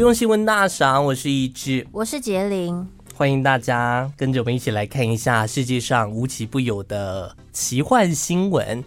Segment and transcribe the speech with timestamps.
[0.00, 8.82] 用新闻大赏，我是一志，我是杰林，欢迎大家跟着我们一起来看一下世界上无奇不有的奇幻新闻。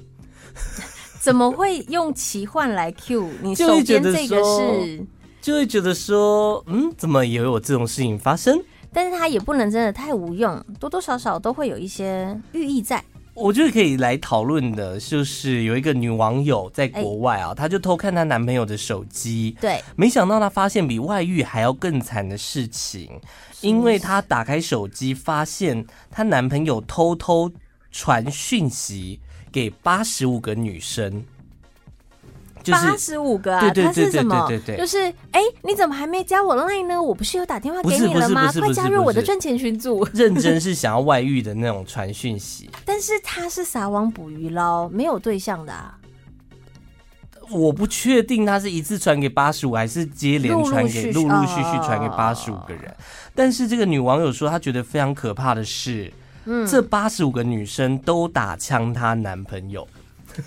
[1.22, 3.30] 怎么会用奇幻来 cue？
[3.44, 5.06] 你手边这个是，
[5.40, 8.60] 就会觉得说，嗯，怎么也有这种事情发生？
[8.92, 13.04] 但是它也不能真的太无用，多多少少都会有一些寓意在。
[13.34, 23.10] 我觉得可以来讨论的，就是有一个女网友在国外啊，她就偷看她男朋友的手机，对，没想到她发现比外遇还要更惨的事情，
[23.62, 27.52] 因为她打开手机，发现她男朋友偷偷
[27.92, 29.20] 传讯息
[29.52, 31.24] 给八十五个女生。
[32.72, 34.78] 八十五个啊，对对对对对对对，他是什么？
[34.78, 35.00] 就是
[35.32, 37.02] 哎、欸，你怎么还没加我 Line 呢？
[37.02, 38.52] 我不是有打电话给你了吗？
[38.52, 40.08] 快加入我的赚钱群组！
[40.14, 45.98] 认真是想要外遇的那种传讯息，但是他是撒网捕鱼捞，没有对象的啊。
[47.50, 52.96] 我不确定他是一次传给八十五，还是接连传给陆陆续续传给八十五个人。
[53.36, 56.12] 但是这个女网友说，她觉得非常可怕的是，
[56.46, 59.88] 嗯，这八十五个女生都打枪她男朋友。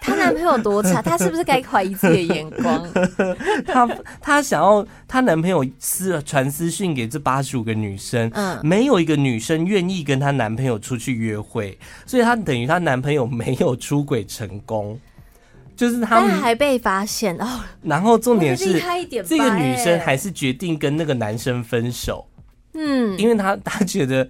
[0.00, 2.86] 她男朋友多差，她是不是该怀疑自己的眼光？
[3.66, 3.88] 她
[4.20, 14.98] 她想要她男朋友私传私讯给这八十五个女生，嗯，没有一个女生愿意跟她男朋友出去约会，所以她等于她男朋友没有出轨成功，
[15.74, 17.60] 就是他们还被发现哦。
[17.82, 18.80] 然后重点是，
[19.24, 22.24] 这个女生还是决定跟那个男生分手，
[22.74, 24.28] 嗯，因为她她觉得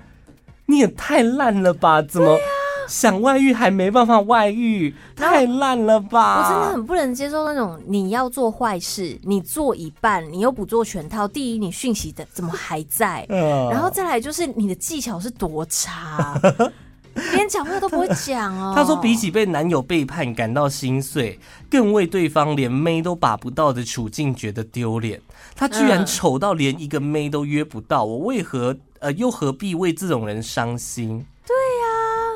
[0.64, 2.38] 你也太烂了吧，怎么？
[2.89, 6.42] 想外遇还没办法外遇，太烂了吧！
[6.42, 11.27] 我真的很不能接受那种你要做坏事，你做一半，你又不做全套。
[11.27, 13.27] 第一，你讯息的怎么还在？
[13.70, 16.41] 然后再来就是你的技巧是多差，
[17.33, 18.73] 连讲话都不会讲哦。
[18.77, 21.39] 他说，比起被男友背叛感到心碎，
[21.71, 25.21] 更为对方连妹都把不到的处境觉得丢脸。
[25.55, 31.25] 他居然丑到连一个妹都约不到，我为何呃又何必为这种人伤心？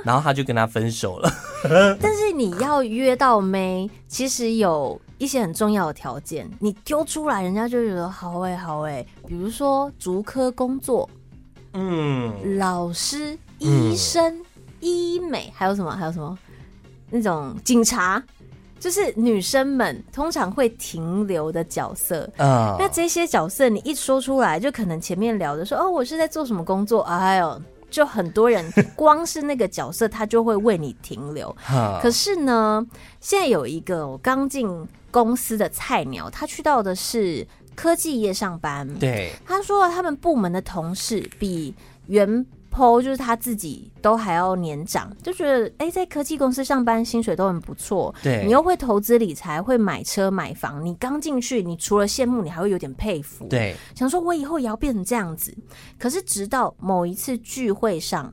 [0.05, 1.31] 然后他就跟他分手了。
[2.01, 9.05] 但是你要约到妹，其实有一些很重要的条件，你丢出来，人家就觉得好哎好哎。
[9.27, 11.09] 比如说，足科工作，
[11.75, 14.45] 嗯，老师、医生、嗯、
[14.81, 15.91] 医美，还有什么？
[15.91, 16.39] 还有什么？
[17.11, 18.23] 那种警察，
[18.79, 22.77] 就是女生们通常会停留的角色啊。
[22.79, 27.03] 那这些角色你一说出来，就可能前面聊的说哦，我是在做什么工作？
[27.03, 27.63] 哎呦。
[27.91, 28.65] 就很多人
[28.95, 31.55] 光是那个角色，他就会为你停留。
[32.01, 32.87] 可是呢，
[33.21, 34.69] 现在有一个我刚进
[35.11, 38.89] 公司的菜鸟，他去到的是科技业上班。
[38.99, 41.75] 对，他说他们部门的同事比
[42.07, 48.15] 原 PO 就是他自己都还要年长，就觉得哎、欸，在科技公司上班薪水都很不错。
[48.23, 53.47] 对，你又会投资理财，会买车买房，你刚进去，你除了羡慕，你还会有点佩服。
[53.49, 55.53] 对，想说我以后也要变成这样子。
[55.99, 58.33] 可是直到某一次聚会上，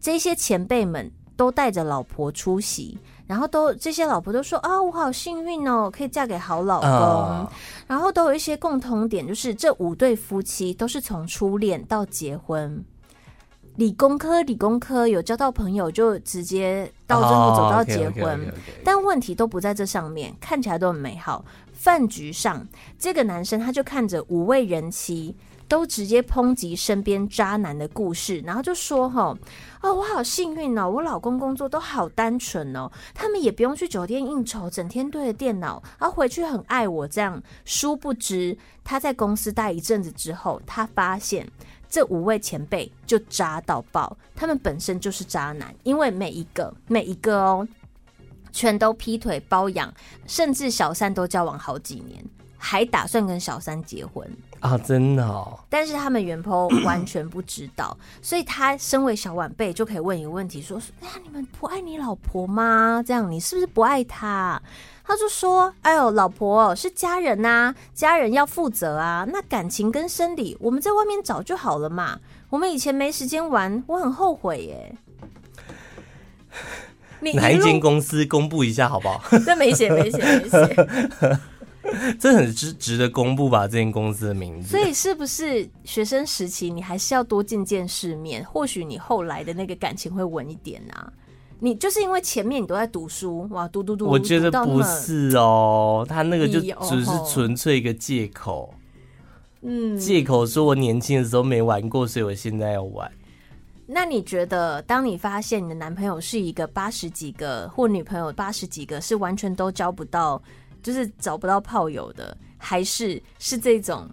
[0.00, 6.88] 这些前辈们都带着老婆出席，然后都这些老婆都说啊，我好幸运哦，可以嫁给好老公。
[6.88, 7.48] Uh.
[7.88, 12.84] 然后都有一些共同点，就是这五对夫妻都是从初恋到结婚。
[13.76, 18.52] 理工科，理工科有交到朋友，就直接到最后走到结婚，
[18.84, 21.44] 但问题都不在这上面，看起来都很美好。
[21.72, 22.66] 饭局上，
[22.98, 25.34] 这个男生他就看着五位人妻
[25.66, 29.34] 都直接抨击身边渣男的故事，然后就说：“哈，
[29.80, 41.48] 哦，我好幸运哦，我老公工作都好单纯哦，他们也不用去酒店应酬，整天对着电脑，然后回去很爱我这样。”殊不知他在公司待一阵子之后，他发现。
[41.92, 47.68] 这五位前辈就渣到爆，他们本身就是渣男，因为每一个每一个哦，
[48.50, 49.92] 全都劈腿包养，
[50.26, 52.24] 甚至小三都交往好几年，
[52.56, 54.26] 还打算跟小三结婚
[54.60, 54.78] 啊！
[54.78, 55.60] 真的哦。
[55.68, 63.04] 但是他们原 PO 完全不知道，所以他身为小晚辈就可以问一个问题：说，哎呀，你们不爱你老婆吗？
[63.06, 64.62] 这样你是不是不爱她？
[65.04, 69.26] 他就说：“哎呦，老婆是家人呐、啊，家人要负责啊。
[69.30, 72.20] 那感情跟生理，我们在外面找就好了嘛。
[72.50, 74.94] 我们以前没时间玩，我很后悔耶。
[77.20, 79.20] 你哪一间公司公布一下好不好？
[79.44, 81.38] 这没写，没写，没写。
[82.18, 83.66] 这很值值得公布吧？
[83.66, 84.68] 这间公司的名字。
[84.68, 88.44] 所以是不是学生时期你还是要多见见世面？
[88.44, 91.12] 或许你后来的那个感情会稳一点啊。”
[91.64, 98.74] 你就是因为前面你都在读书哇，读读读，我觉得不是哦，他那个就只是纯粹一个借口，
[99.60, 103.08] 嗯，借口说我年轻的时候没玩过，所以我现在要玩。
[103.86, 110.42] 那你觉得，当你发现你的男朋友是一个八十几个，或女朋友八十几个，是完全都交不到，
[110.82, 114.08] 就是找不到炮友的，还是是这种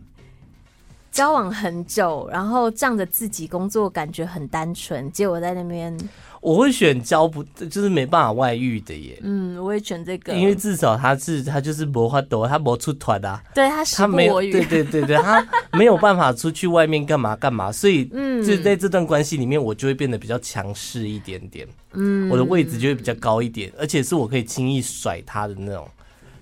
[1.19, 5.93] 交往很久，然后仗着自己工作感觉很单纯，结果在那边。
[6.39, 9.19] 我会选交不，就是没办法外遇的耶。
[9.21, 13.43] 嗯，我会选这个，因为至少他是他就是没法度，他没出团啊。
[13.53, 21.67] 对他他没有，对对对对，他没有办法出去外面干嘛干嘛，所以 嗯，就在这段关系里面，我就会变得比较强势一点点。
[21.91, 25.85] 嗯，我的位置就会比较高一点，而且是我可以轻易甩他的那种，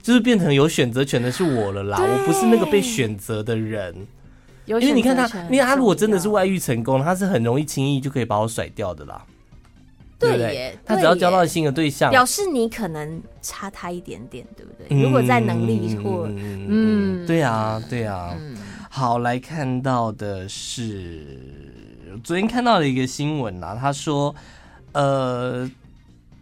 [0.03, 3.95] 就是变成有选择权的是我了啦，我不是那个被选择的人。
[4.67, 9.23] 因为你看他，因为他如果真的是外遇成功，他是很容易轻易就可以把我甩掉的啦。
[10.19, 14.87] 对耶，对对，他只要交到新的对象，表示你可能差他一点点，对不对？
[14.89, 16.65] 嗯、如果在能力或嗯，
[17.23, 18.35] 嗯，对啊，对啊。
[18.39, 18.57] 嗯、
[18.89, 21.39] 好，来看到的是
[22.23, 24.35] 昨天看到的一个新闻啊，他说，
[24.93, 25.69] 呃，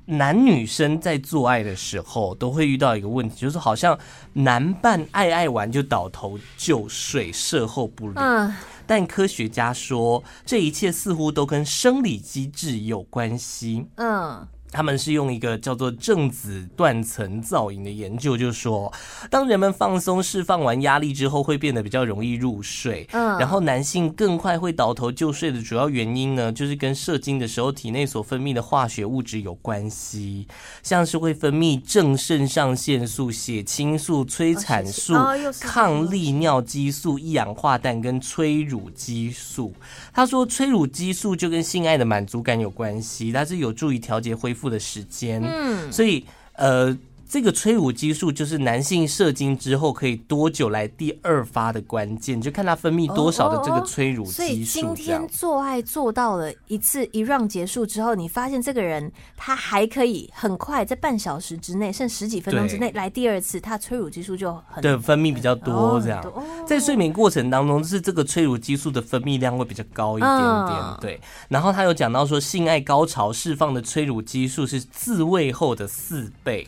[0.06, 3.98] 男女生在做爱的时候都会遇到一个问题，就是好像
[4.34, 8.13] 男伴爱爱完就倒头就睡，事后不理。
[8.18, 8.54] 嗯
[8.88, 13.88] 但科学家说，这一切似乎都跟生理机制有关系。
[13.96, 14.48] 嗯。
[14.71, 18.91] 他们是用一个叫做正子断层造影的研究，就是说，
[19.29, 23.07] 当人们放松、释放完压力之后，会变得比较容易入睡。
[23.12, 30.45] 嗯，然后男性更快会倒头就睡的主要原因呢，就是跟射精的时候体内所分泌的化学物质有关系，
[30.83, 35.13] 像是会分泌正肾上腺素、血清素、催产素、
[35.61, 39.73] 抗利尿激素、一氧化氮跟催乳激素。
[40.13, 46.95] 他说，催乳激素就跟性爱的满足感有关系，它是有助于调节恢复的时间，嗯，所以呃，
[47.35, 54.35] 这个催乳激素就是男性射精之后可以多久来第二发的关键，就看他分泌多少的这个催乳激素。
[54.37, 65.99] 所以今天做爱做到了一次一 round 结束之后，你发现这个人他还可以很快在半小时之内，甚至十几分钟之内来第二次，他催乳激素就很对分泌比较多。
[66.01, 66.23] 这样
[66.65, 70.81] 在睡眠过程当中，是这个催乳激素的分泌量会比较高一点点。
[71.01, 76.65] 对，然后他有讲到说，性爱高潮释放的催乳激素是自慰后的四倍。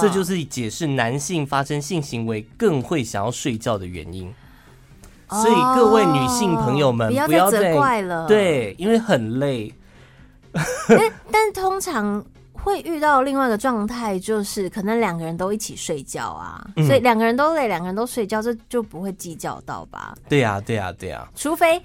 [0.00, 4.32] 这就是解释男性发生性行为更会想要睡觉的原因。
[5.30, 8.26] 所以各位女性朋友们，不要再责怪了。
[8.26, 9.74] 对，因为很累。
[10.88, 20.14] 但但通常会遇到另外一个状态，就是可能两个人都一起睡觉啊，所以两个人都累，两个人都睡觉，这就不会计较到吧？
[20.28, 21.26] 对呀，对呀，对呀。
[21.34, 21.82] 除非。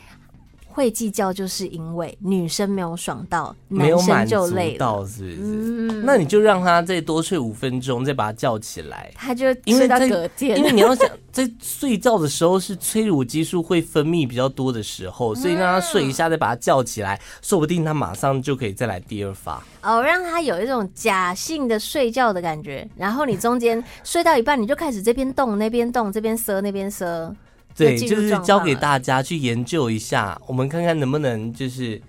[0.72, 5.38] 会计较，就是因为女生没有爽到，男生就累到，是不是？
[5.42, 10.58] 嗯、那你就让他再多睡五分钟，再把他叫起来，他就睡到隔天。
[10.58, 19.62] 因为你要想，在睡觉的时候是催乳激素会分泌比较多的时候，所以让他睡一下，再把他叫起来，说不定他马上就可以再来第二发。
[19.82, 27.36] 哦，让他有一种假性的睡觉的感觉，然后你中间睡到一半，你就开始这边动那边动，这边塞那边塞。
[27.80, 32.02] 对，就是教给大家去研究一下，我们看看能不能就是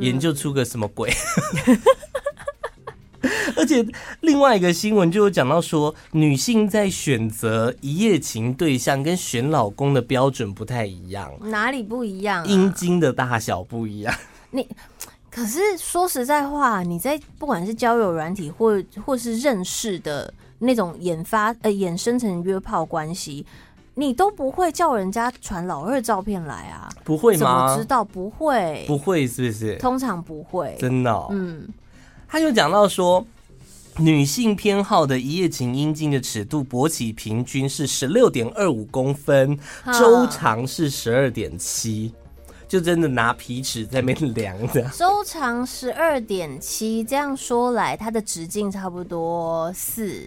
[0.00, 1.08] 研究出个什么鬼。
[1.68, 1.78] 嗯、
[3.56, 3.86] 而且
[4.20, 12.46] 另外一个新闻就有讲到说，女性在选择一夜情对象跟选老公的标准不太一样，哪里不一样、啊？
[12.46, 14.12] 阴茎的大小不一样。
[14.50, 14.66] 你
[15.30, 23.46] 可是说实在话，你在不管是交友软体或或是认识的那种研发呃衍生成约炮关系。
[23.94, 26.88] 你都不会叫人家传老二照片来啊？
[27.04, 27.38] 不会吗？
[27.38, 28.84] 怎么知道不会？
[28.86, 29.76] 不会是不是？
[29.76, 31.28] 通常不会，真的、哦。
[31.30, 31.68] 嗯，
[32.26, 33.26] 他就讲到说，
[33.98, 39.58] 女性偏好的一夜情阴茎的尺度，勃起平均是十六点二五公分，
[39.98, 42.14] 周长是十二点七，
[42.66, 44.82] 就真的拿皮尺在那边量的。
[44.96, 50.26] 周长十二点七，这样说来，它的直径差不多四。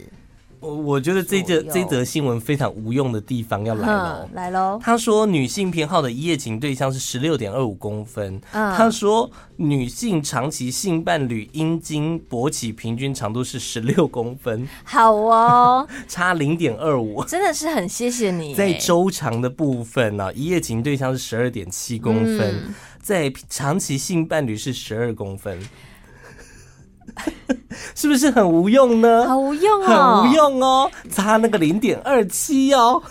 [0.65, 4.79] 我我觉得这则这则新闻非常无用的地方要来了，来喽。
[4.81, 8.41] 他说女性偏好的一夜情对象是十六点二五公分。
[8.51, 14.67] 他说女性长期性伴侣阴茎勃起平均长度是十六公分。
[14.83, 18.55] 好哦， 差零点二五， 真的是很谢谢你。
[18.55, 25.59] 在周长的部分呢，一夜情对象是十二点七公分，在长期性伴侣是十二公分。
[27.93, 29.27] 是不是很无用呢？
[29.27, 33.01] 好无用哦，很无用哦，差那个零点二七哦。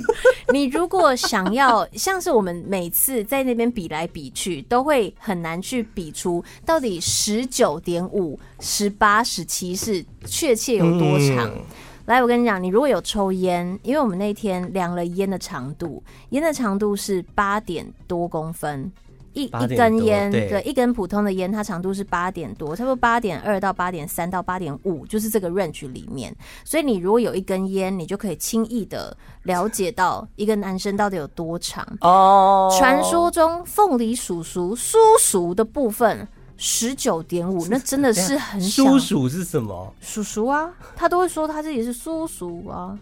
[0.52, 11.48] 你如果想要像是我们每次在那边比来比去，都会很难去比出到底十九点五、十八、十七是确切有多长。
[11.48, 11.62] 嗯、
[12.06, 18.90] 来，我跟你讲，你如果有抽烟，因为我们那天量了烟的长度，烟的长度是八点多公分。
[19.34, 26.34] 一一根烟，对，对，一根普通的烟，它长度是八点多，差不多八点二到八点三到八点五，就是这个 range 里面。
[26.64, 31.86] 所以你如果有一根烟，你就可以轻易的了解到一个男生到底有多长。
[32.00, 36.26] 哦，传说中凤梨叔叔叔叔的部分
[36.56, 38.60] 十九点五，那真的是很。
[38.60, 39.92] 叔叔是什么？
[40.00, 42.96] 叔叔啊，他都会说他自己是叔叔啊，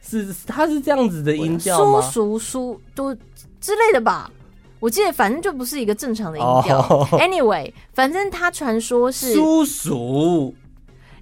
[0.00, 2.00] 是他是这样子的音调吗？
[2.00, 3.12] 叔叔叔都
[3.60, 4.30] 之类的吧。
[4.84, 6.78] 我记得反正就不是一个正常的音调。
[6.90, 7.08] Oh.
[7.14, 10.54] Anyway，反正他传说是叔叔。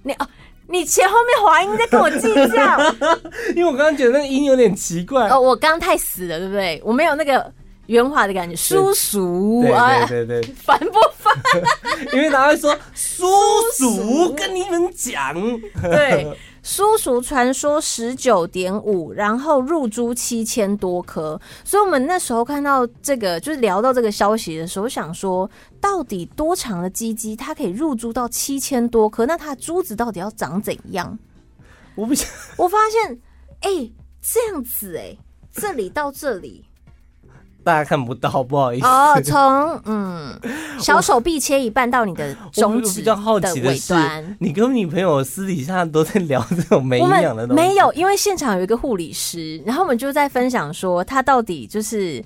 [0.01, 0.27] 你哦，
[0.67, 2.77] 你前后面滑音在跟我计较，
[3.55, 5.29] 因为我刚刚觉得那个音有点奇怪。
[5.29, 6.81] 哦，我刚刚太死了，对不对？
[6.83, 7.49] 我没有那个
[7.85, 8.53] 圆滑的感觉。
[8.53, 9.71] 叔叔，对
[10.07, 11.33] 对对对，烦不烦？
[12.11, 13.25] 因为他会说 叔
[13.77, 15.33] 叔跟你们讲，
[15.81, 16.27] 对。
[16.63, 25.49] 叔叔传说十九点五，然后入珠七千多颗，所以我们那时候看到这个，就是聊到这个消息的时候，想说
[25.81, 29.25] 到底多长的鸡鸡它可以入珠到七千多颗？
[29.25, 31.19] 那它的珠子到底要长怎样？
[31.95, 33.19] 我不想，我发现，
[33.59, 35.17] 哎、欸，这样子、欸，哎，
[35.51, 36.65] 这里到这里。
[37.63, 38.85] 大家看不到，不好意思。
[38.85, 40.37] 哦，从嗯
[40.77, 43.33] 小手臂切一半到你的中指的尾端。
[43.33, 43.93] 我比较好奇的是，
[44.39, 47.63] 你跟女朋友私底下都在聊这种没营养的东西？
[47.63, 52.21] 没有，因为现场有一个护理师，然后我们就在分享说，他到底就是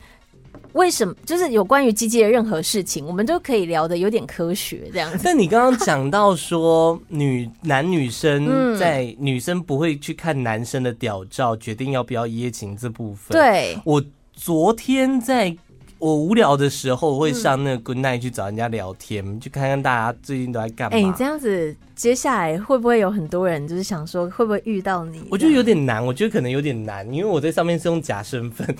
[0.73, 5.19] 为什么，就是有关于鸡鸡的任何事情，我们都可以聊的有点科学这样子。
[5.23, 14.03] 但你刚刚讲到说，女男女生在女生不会去看男生的屌照，决定要不要一夜情这部分，对我。
[14.37, 15.53] 昨天在
[15.97, 20.95] 我无聊的时候，会上那个 Good Night 去找人家聊天，嗯，去看看大家最近都在干嘛。
[20.95, 25.23] 哎、欸，你这样子，接下来会不会有很多人就是想说，会不会遇到你？
[25.31, 28.77] 我觉得有点难，我觉得可能有点难，因为我在上面是用假身份。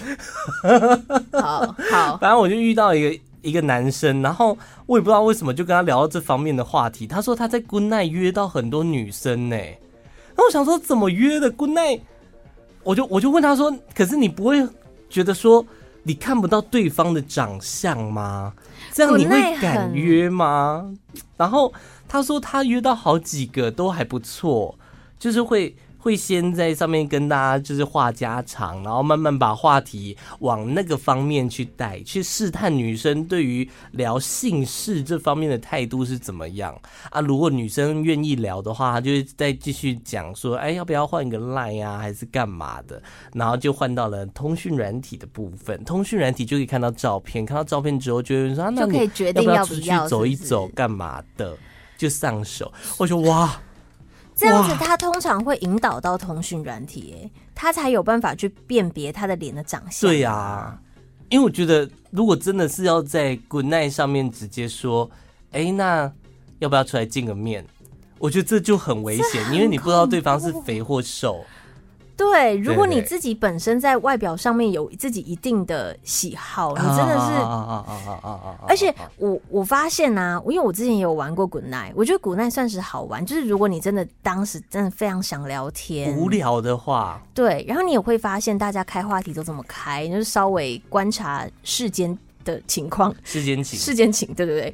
[1.33, 7.07] 好好，反正我就遇到一个一个男生，然后我也不知道为什么就跟他聊到这方面的话题。
[7.07, 9.57] 他说他在 Good Night 约到很多女生呢，
[10.35, 12.01] 那我想说怎么约的 Good Night？
[12.83, 14.63] 我就我就问他说，可是你不会？
[15.09, 15.65] 觉得说
[16.03, 18.53] 你看不到对方的长相吗？
[18.93, 20.93] 这样你会敢约吗？
[21.35, 21.73] 然后
[22.07, 24.77] 他说他约到好几个都还不错，
[25.19, 25.75] 就是会。
[26.07, 36.73] 会先在上面跟大家就是话家常，然后慢慢把话题往那个方面去带，去试探女生对于聊性事这方面的态度是怎么样
[37.09, 37.19] 啊。
[37.19, 43.03] 如果女生愿意聊的话，她就会再继续讲说，哎，要不要换一个 line 啊，还是干嘛的？
[43.33, 48.97] 然后就换到了通讯软体的部分，通讯软体就可以看到照片，看到照片之后就会说，啊，那你
[49.35, 51.53] 要不要出去走一走，干嘛的？
[51.97, 52.71] 就上手。
[52.97, 53.59] 我说哇。
[54.37, 60.07] 这样子，他通常会引导到通讯软体，哎，他才有办法去辨别他的脸的长相。
[60.07, 60.79] 对呀、啊，
[61.29, 65.09] 因为我觉得，如果真的是要在 Good Night 上面直接说，
[65.51, 66.11] 哎，那
[66.59, 67.65] 要不要出来见个面？
[68.19, 71.43] 我觉得这就很危险，因为你不知道对方是肥或瘦。
[72.17, 77.31] 对，如果你自己本身在外表上面有自己一定的喜好，你真的是，
[78.67, 94.73] 而且我我发现呢、啊，因为我之前也有玩过 Good Night，我觉得 Good Night 算是好玩，就是如果你真的当时真的非常想聊天，无聊的话，对，然后你也会发现大家开话题都这么开，就是稍微观察世间的情况，世间情， 世间情，对对对，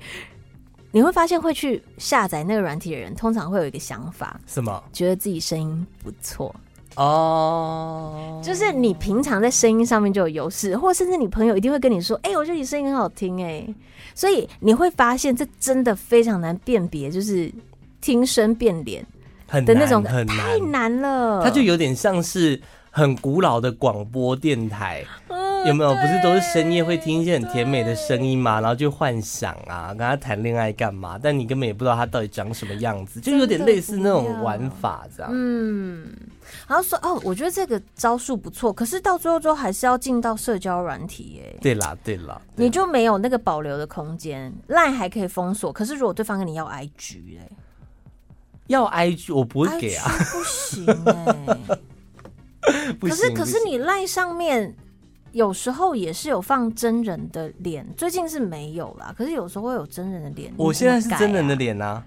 [0.92, 4.82] 你会发现会去下载那个软体的人，通常会有一个想法，什么？
[4.94, 6.56] 觉得自己声音不错。
[6.96, 13.68] 哦、oh，就是你平常在声音上面就有优势，或甚至你朋友一定会跟你说：“哎、欸，我觉得你声音很好听。”哎，
[14.14, 17.52] 所以你会发现这真的非常难辨别，就是
[18.00, 19.06] 听声辨脸
[19.66, 21.44] 的那种，很难，太难了。
[21.44, 25.04] 它就有点像是很古老的广播电台。
[25.66, 25.94] 有没有？
[25.96, 28.60] 不是都是深夜会听一些很甜美的声音嘛？
[28.60, 31.18] 然后就幻想啊，跟他谈恋爱干嘛？
[31.22, 35.32] 但你根本也不知道他到底长什么样子，就有点类似那种玩法这样。
[35.34, 36.06] 嗯，
[36.68, 41.58] 然后说哦，我觉得这个招数不错，可是到最后之后还是要进到社交软体哎。
[41.62, 44.54] 对啦，对啦，你就没有那个保留的空间。
[44.68, 47.50] Line 还可以封锁，可是如果对方跟你要 IG 哎，
[48.68, 51.58] 要 IG 我不会给啊，不行 哎。
[53.00, 54.76] 可是可是你 Line 上面。
[55.34, 59.14] 有时候也是有放真人的脸，最近是没有啦。
[59.18, 60.54] 可是有时候会有真人的脸。
[60.56, 62.04] 我现在是真人的脸啊！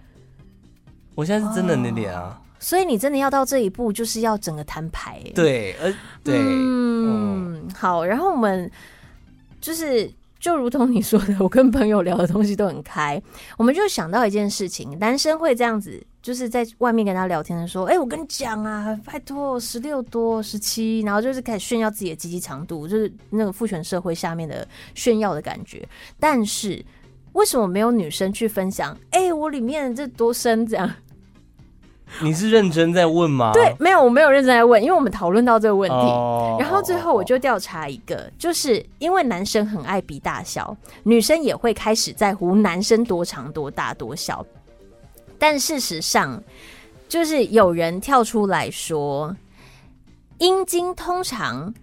[1.14, 2.40] 我现在是真人的脸啊！
[2.58, 5.20] 所以你真的要到这一步，就是要整个摊牌。
[5.34, 5.92] 对，呃，
[6.22, 8.04] 对，嗯，好。
[8.04, 8.70] 然后我们
[9.60, 13.20] 就是就如同你说的，我跟朋友聊的东西都很开，
[13.56, 25.88] 我们就想到一件事情，男生会这样子，就是在外面跟他聊天的时候，哎、我跟你讲啊，拜托，十六多、十七，然后就是开始炫耀自己的鸡鸡长度，就是那个父权社会下面的炫耀的感觉。
[26.20, 26.84] 但是
[27.32, 28.96] 为什么没有女生去分享？
[29.10, 30.90] 哎、我里面这多深这样？
[32.22, 33.52] 你是认真在问吗？
[33.52, 44.44] 对，没有，我没有认真在问，因为我们讨论到这个问题，oh, 然后最后我就调查一个，就是因为男生很爱比大小，女生也会开始在乎男生多长、多大、多小，
[45.38, 46.42] 但事实上，
[47.08, 49.36] 就是有人跳出来说，
[50.38, 51.74] 阴茎通常。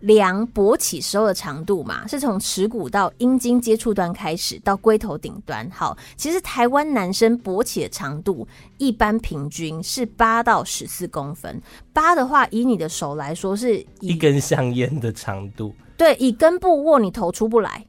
[0.00, 5.68] 量勃起时候的长度嘛，是从耻骨到阴茎接触端开始，到龟头顶端。
[5.70, 11.60] 好，其实台湾男生勃起的长度一般平均是八到十四公分。
[11.92, 15.74] 八的话，以你的手来说是一根香烟的长度。
[15.96, 17.86] 对，以根部握，你头出不来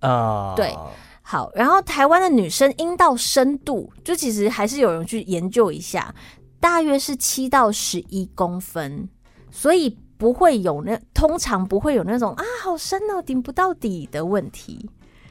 [0.00, 0.52] 啊。
[0.52, 0.56] Uh...
[0.56, 0.76] 对，
[1.22, 1.50] 好。
[1.54, 6.14] 然后台湾的女生阴道深度，就其实还是有人去研究一下，
[6.60, 9.08] 大约是七到十一公分，
[9.50, 9.96] 所以。
[10.20, 14.86] 不会有那，通常不会有那种啊，好深哦，顶不到底的问题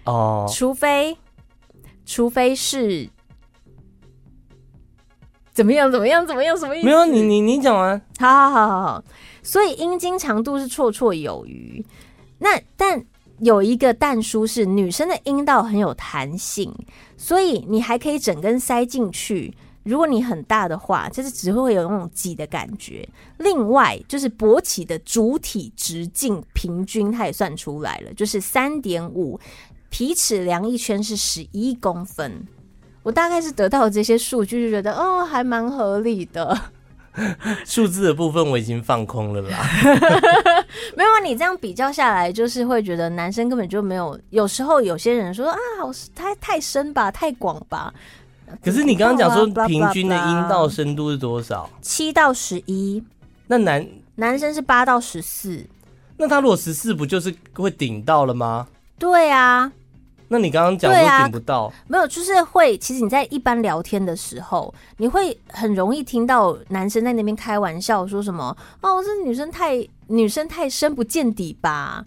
[0.06, 0.46] 哦。
[0.48, 0.52] Oh.
[0.52, 1.16] 除非，
[2.08, 3.08] 除非是
[5.54, 6.86] 怎么样，怎么样，怎么样，什么意思？
[6.88, 8.02] 没有你，你你讲完。
[8.18, 9.04] 好好好好好。
[9.44, 11.86] 所以阴茎长度是绰绰有余。
[12.40, 13.06] 那但
[13.42, 16.74] 有一个但书是，女生的阴道很有弹性，
[17.16, 19.54] 所以你还可以整根塞进去。
[19.90, 23.08] 如果你很大的话，就是只会有那种挤的感觉。
[23.40, 29.40] 另外，就是勃起的主体直径平均，它也算出来了，就是三点五，
[29.90, 32.46] 皮尺量一圈是十一公分。
[33.02, 36.56] 我大概是得到这些数据，就觉得哦，还蛮合理的。
[37.66, 39.58] 数字的部分我已经放空了啦。
[40.96, 44.18] 没有啊，你这样比较下来，就是会觉得男生根本就没有。
[44.30, 47.92] 有时候有些人说啊，好太太深吧，太广吧。
[48.64, 51.70] 可是你刚刚讲说平均的阴道深度是多少？
[51.82, 53.04] 七到十一。
[53.48, 55.66] 那男男生是八到十四。
[56.18, 58.68] 那他如果十四，不就是会顶到了吗？
[58.98, 59.72] 对啊。
[60.32, 62.78] 那你刚刚讲说顶不到，没有，就是会。
[62.78, 72.06] 其实你在一般聊天的时候，你会很容易听到男生在那边开玩笑，说什么哦，这女生太女生太深不见底吧。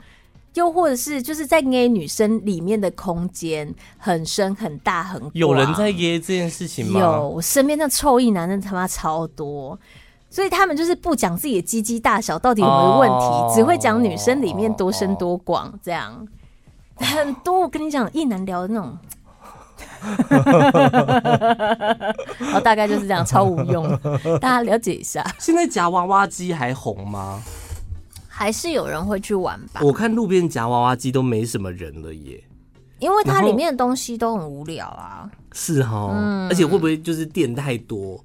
[0.54, 7.00] 又或者是就是在捏女生里面的空间很深很大很广，有人在捏这件事情吗？
[7.00, 9.78] 有，我身边那臭意男人他妈超多，
[10.28, 16.12] 所以他们就是不讲自己的鸡鸡大小到底有没有问题，哦、只会讲女生里面多深多广这样，
[16.96, 17.60] 哦、很多。
[17.60, 18.98] 我跟你讲，一男聊的那种，
[22.38, 23.88] 然 后大概就是这样，超无用，
[24.40, 25.24] 大家了解一下。
[25.38, 27.42] 现在夹娃娃机还红吗？
[28.42, 29.80] 还是有人会去玩吧？
[29.84, 32.42] 我看路边夹娃娃机都没什么人了耶，
[32.98, 35.30] 因为它里面的东西都很无聊啊。
[35.52, 38.20] 是哈、嗯，而且会不会就是店太多？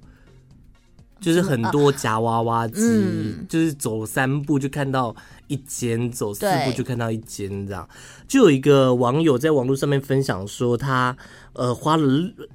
[1.20, 5.14] 就是很多夹娃娃机、嗯，就是走三步就看到
[5.46, 7.88] 一间，走四步就看到一间，这样。
[8.26, 11.16] 就有一个网友在网络上面分享说他，
[11.54, 12.04] 他呃花了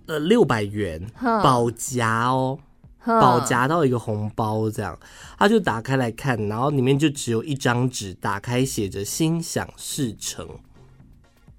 [0.07, 2.59] 呃六百元保夹哦。
[3.05, 4.97] 保夹到一个红包，这样
[5.37, 10.47] 他就打开来看，然后里面就只有一张纸，打开写着“心想事成”。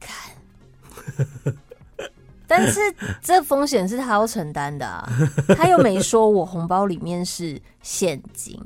[0.00, 0.33] 看，
[2.46, 2.80] 但是
[3.22, 5.09] 这风险是他要承担的啊，
[5.57, 8.59] 他又没说我红包里面是现金。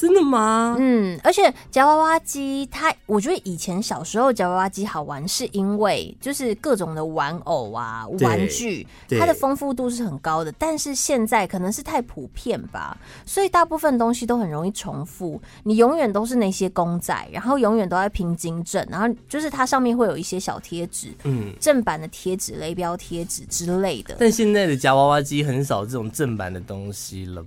[0.00, 0.76] 真的吗？
[0.78, 10.50] 嗯，而且夹娃娃机，它我觉得以前小时候夹娃娃机好玩，是因为就是各种的玩偶啊、玩具，它的丰富度是很高的。
[10.52, 15.38] 但是现在可能是太普遍吧，所以大部分东西都很容易重复。
[15.64, 24.16] 你永远都是那些公仔，然后永远都在拼金正，然后就是它上面会有一些小贴纸，嗯，正版的贴纸、雷标贴纸之类的。
[24.18, 27.44] 但现在的夹娃娃机很少这种正版的东西了。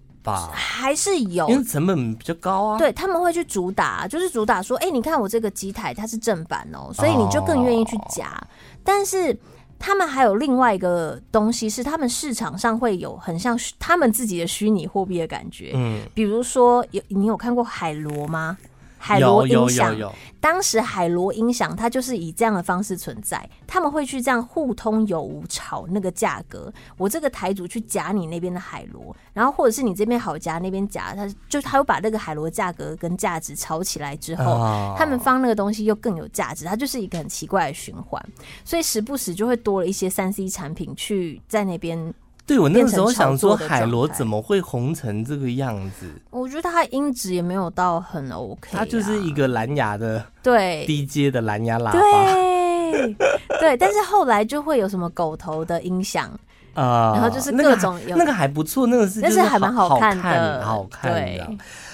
[0.54, 2.78] 还是有，因为成本比较高啊。
[2.78, 8.26] 对，他们会去主打，就是主打说，哎、欸，你看我这个机台它是正版哦，所以你就更愿意去夹。
[8.28, 8.44] Oh.
[8.84, 9.38] 但是
[9.78, 15.72] 他们还有另外一个东西，是他们市场上会有很像他们自己的虚拟货币的感觉。
[15.76, 18.58] 嗯，比如说有你有看过海螺吗？
[19.04, 19.94] 海螺音响，
[20.39, 26.72] 当时海螺音响它就是以这样的方式存在，他们会去这样互通有无炒那个价格。
[26.98, 38.26] 我这个台主去夹你那边的海螺，然后或者是你这边好夹那边夹，他就他又把那个海螺价格跟价值炒起来之后，他们放那个东西又更有价值，它就是一个很奇怪的循环。
[38.63, 42.13] 所以时不时就会多了一些三 C 产品去在那边
[42.46, 46.06] 对，我那个时候想说，海螺怎么会红成这个样子？
[46.30, 53.16] 我觉得它音质也没有到很 OK，啊，它就是一个蓝牙的，对，低阶的蓝牙喇叭，对，
[53.62, 53.78] 对。
[53.78, 56.30] 但是后来就会有什么狗头的音响
[56.74, 61.50] 啊，呃、然后就是各种有，那个、那个还不错，那个是但是还蛮好看的，好看的。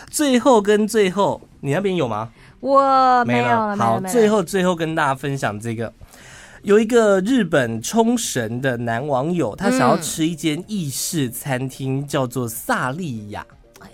[0.10, 2.30] 最后跟最后，你那边有吗？
[2.60, 3.78] 我没有了。
[3.78, 5.94] 好，最后最后跟大家分享这个。
[6.64, 13.46] 有一个日本冲绳的男网友，他想要吃一间意式餐厅，叫做萨利亚。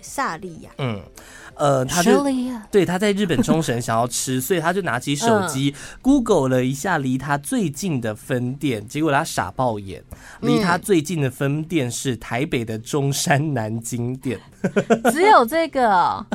[0.02, 1.00] 萨利亚，嗯，
[1.54, 2.24] 呃，他就
[2.70, 10.02] 对他在日本冲绳想要吃，所以他就拿起手机 Google 了一下离他最近的分店，结果他傻爆眼，
[10.40, 14.40] 离他最近的分店是台北的中山南京店，
[15.12, 16.26] 只有这个。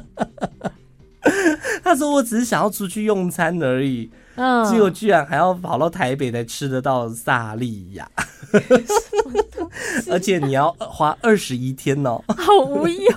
[1.83, 8.09] 他说：“我只是想要出去用餐而已。”嗯，结果居然还要跑到台北才吃得到萨莉亚，
[10.09, 13.11] 而且你要花二十一天哦，好无忧。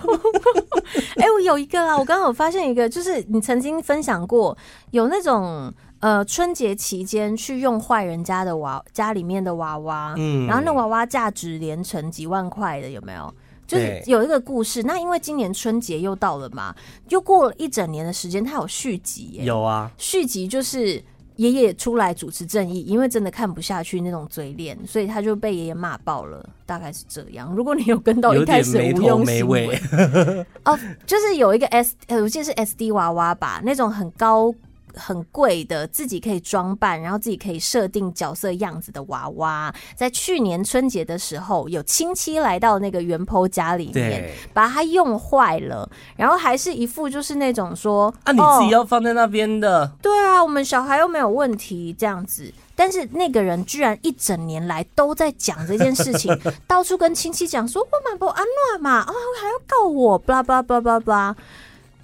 [1.17, 4.57] 哎，我有一个啦，我刚刚有发现一个，就是你曾经分享过
[4.91, 13.33] 有那种呃春节期间去用坏人家的娃家里面的娃娃，嗯，然后那娃娃价值连城几万块的，有没有？
[13.67, 16.75] 就是有一个故事，那因为今年春节又到了嘛，
[17.09, 21.03] 又过了一整年的时间，它有续集耶，有啊，续集就是
[21.37, 27.53] 爷爷出来主持正义，因为真的看不下去那种嘴脸，所以他就被爷爷骂爆了，大概是这样。
[27.55, 29.69] 如果你有跟到一开始无用新闻
[30.65, 34.55] 哦，就是有一个 S，呃，我记得是 SD 娃娃吧，那种很高。
[34.97, 49.85] 很贵的，自己可以装扮，然后自己可以设定角色样子的娃娃，在去年春节的时候，有亲戚来到那个原 po 家里面，把它用坏了，然后还是一副就是那种说啊，你自己要放在那边的。
[49.85, 61.37] 哦，对啊，我们小孩又没有问题这样子，但是那个人居然一整年来都在讲这件事情， 到处跟亲戚讲说我买不安乐嘛，啊、哦、还要告我，巴拉巴拉巴拉巴拉，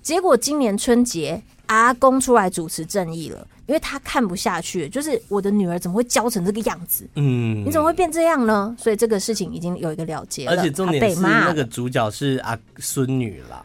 [0.02, 1.42] 结果今年春节。
[1.70, 7.08] 阿公出来主持正义了，因为他看不下去，就是我的女儿怎么会教成这个样子？
[7.14, 8.74] 嗯，你怎么会变这样呢？
[8.76, 10.50] 所以这个事情已经有一个了结了。
[10.50, 13.62] 而且重点是那个主角是阿孙女啦，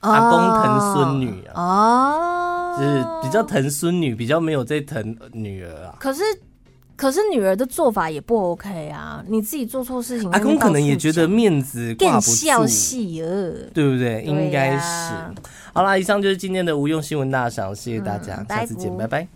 [0.00, 5.94] 阿公疼孙女啊，哦，就是比较疼孙女，比较没有在疼女儿啊。
[6.00, 6.22] 可是。
[6.94, 9.24] 可是女儿的做法也不 OK 啊！
[9.26, 13.20] 你自己做错事情，阿公可能也觉得面子挂不住，笑戏
[13.74, 14.22] 对不对？
[14.22, 15.14] 应该是。
[15.72, 19.26] 好啦，以上就是今天的无用新闻大赏，谢谢大家，下次见，拜拜。